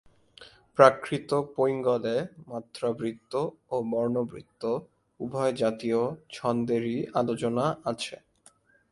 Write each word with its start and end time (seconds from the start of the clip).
প্রাকৃতপৈঙ্গলে 0.77 2.15
মাত্রাবৃত্ত 2.47 3.33
ও 3.71 3.75
বর্ণবৃত্ত 3.91 4.63
উভয় 5.19 5.53
জাতীয় 5.53 6.01
ছন্দেরই 6.29 6.97
আলোচনা 7.13 7.65
আছে। 7.85 8.15